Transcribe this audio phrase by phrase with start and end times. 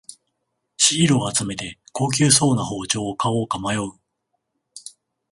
[0.77, 3.91] シールを集めて高級そうな包丁を買おうか迷う